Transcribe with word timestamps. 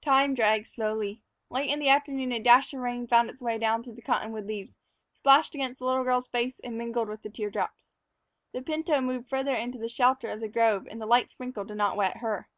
Time 0.00 0.32
dragged 0.34 0.66
slowly. 0.66 1.20
Late 1.50 1.68
in 1.68 1.78
the 1.78 1.90
afternoon 1.90 2.32
a 2.32 2.40
dash 2.40 2.72
of 2.72 2.80
rain 2.80 3.06
found 3.06 3.28
its 3.28 3.42
way 3.42 3.58
down 3.58 3.82
through 3.82 3.96
the 3.96 4.00
cottonwood 4.00 4.46
leaves, 4.46 4.78
splashed 5.10 5.54
against 5.54 5.78
the 5.80 5.84
little 5.84 6.04
girl's 6.04 6.26
face, 6.26 6.58
and 6.64 6.78
mingled 6.78 7.10
with 7.10 7.20
the 7.20 7.28
tear 7.28 7.50
drops. 7.50 7.90
The 8.54 8.62
pinto 8.62 9.02
moved 9.02 9.28
farther 9.28 9.54
into 9.54 9.76
the 9.76 9.90
shelter 9.90 10.30
of 10.30 10.40
the 10.40 10.48
grove 10.48 10.86
and 10.90 11.02
the 11.02 11.04
light 11.04 11.30
sprinkle 11.32 11.64
did 11.66 11.76
not 11.76 11.96
wet 11.98 12.16
her. 12.20 12.48